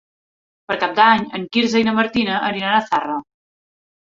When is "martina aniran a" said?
1.99-2.81